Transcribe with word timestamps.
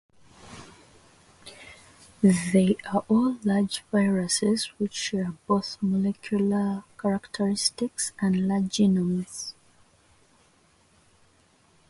They 2.23 2.75
are 2.91 3.05
all 3.07 3.37
large 3.43 3.83
viruses 3.91 4.65
which 4.79 4.93
share 4.95 5.33
both 5.45 5.77
molecular 5.79 6.85
characteristics 6.99 8.11
and 8.19 8.47
large 8.47 8.77
genomes. 8.79 9.53